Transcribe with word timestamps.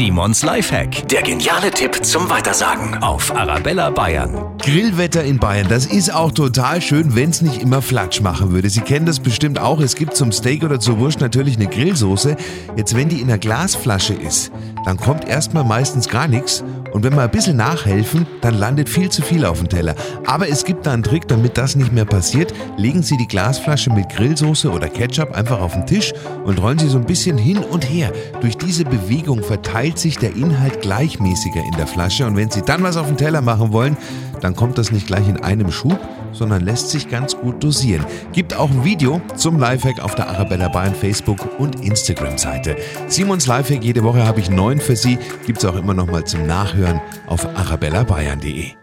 Simons 0.00 0.42
Lifehack. 0.42 1.06
Der 1.08 1.20
geniale 1.20 1.70
Tipp 1.70 2.02
zum 2.02 2.30
Weitersagen 2.30 3.02
auf 3.02 3.36
Arabella 3.36 3.90
Bayern. 3.90 4.56
Grillwetter 4.62 5.24
in 5.24 5.38
Bayern, 5.38 5.68
das 5.68 5.86
ist 5.86 6.12
auch 6.12 6.32
total 6.32 6.82
schön, 6.82 7.16
wenn 7.16 7.30
es 7.30 7.40
nicht 7.40 7.62
immer 7.62 7.80
Flatsch 7.80 8.20
machen 8.20 8.52
würde. 8.52 8.68
Sie 8.68 8.82
kennen 8.82 9.06
das 9.06 9.18
bestimmt 9.18 9.58
auch. 9.58 9.80
Es 9.80 9.96
gibt 9.96 10.14
zum 10.14 10.32
Steak 10.32 10.62
oder 10.62 10.78
zur 10.78 10.98
Wurst 10.98 11.20
natürlich 11.20 11.56
eine 11.56 11.66
Grillsoße. 11.66 12.36
Jetzt, 12.76 12.94
wenn 12.94 13.08
die 13.08 13.20
in 13.20 13.28
einer 13.28 13.38
Glasflasche 13.38 14.12
ist, 14.12 14.52
dann 14.84 14.98
kommt 14.98 15.26
erstmal 15.26 15.64
meistens 15.64 16.08
gar 16.08 16.28
nichts. 16.28 16.62
Und 16.92 17.04
wenn 17.04 17.14
wir 17.14 17.22
ein 17.22 17.30
bisschen 17.30 17.56
nachhelfen, 17.56 18.26
dann 18.40 18.58
landet 18.58 18.88
viel 18.88 19.10
zu 19.10 19.22
viel 19.22 19.44
auf 19.44 19.58
dem 19.58 19.68
Teller. 19.68 19.94
Aber 20.26 20.48
es 20.48 20.64
gibt 20.64 20.86
da 20.86 20.92
einen 20.92 21.02
Trick, 21.02 21.28
damit 21.28 21.56
das 21.56 21.76
nicht 21.76 21.92
mehr 21.92 22.04
passiert. 22.04 22.52
Legen 22.76 23.02
Sie 23.02 23.16
die 23.16 23.28
Glasflasche 23.28 23.90
mit 23.90 24.08
Grillsoße 24.10 24.70
oder 24.70 24.88
Ketchup 24.88 25.32
einfach 25.32 25.60
auf 25.60 25.72
den 25.72 25.86
Tisch 25.86 26.12
und 26.44 26.60
rollen 26.60 26.78
Sie 26.78 26.88
so 26.88 26.98
ein 26.98 27.06
bisschen 27.06 27.38
hin 27.38 27.58
und 27.58 27.88
her. 27.88 28.12
Durch 28.40 28.56
diese 28.56 28.84
Bewegung 28.84 29.42
verteilt 29.42 29.98
sich 29.98 30.18
der 30.18 30.34
Inhalt 30.34 30.82
gleichmäßiger 30.82 31.60
in 31.64 31.76
der 31.76 31.86
Flasche. 31.86 32.26
Und 32.26 32.36
wenn 32.36 32.50
Sie 32.50 32.62
dann 32.62 32.82
was 32.82 32.96
auf 32.96 33.06
den 33.06 33.16
Teller 33.16 33.40
machen 33.40 33.72
wollen, 33.72 33.96
dann 34.40 34.56
kommt 34.56 34.78
das 34.78 34.90
nicht 34.90 35.06
gleich 35.06 35.28
in 35.28 35.38
einem 35.38 35.70
Schub, 35.70 35.98
sondern 36.32 36.64
lässt 36.64 36.90
sich 36.90 37.08
ganz 37.08 37.36
gut 37.36 37.62
dosieren. 37.62 38.04
Gibt 38.32 38.54
auch 38.54 38.70
ein 38.70 38.84
Video 38.84 39.20
zum 39.36 39.58
Lifehack 39.58 40.00
auf 40.00 40.14
der 40.14 40.28
Arabella 40.28 40.68
Bayern 40.68 40.94
Facebook 40.94 41.58
und 41.58 41.84
Instagram-Seite. 41.84 42.76
Simons 43.08 43.46
Lifehack, 43.46 43.84
jede 43.84 44.02
Woche 44.02 44.26
habe 44.26 44.40
ich 44.40 44.50
neun 44.50 44.80
für 44.80 44.96
Sie. 44.96 45.18
Gibt 45.46 45.58
es 45.58 45.64
auch 45.64 45.76
immer 45.76 45.94
noch 45.94 46.06
mal 46.06 46.24
zum 46.24 46.46
Nachhören 46.46 47.00
auf 47.26 47.46
arabellabayern.de. 47.46 48.79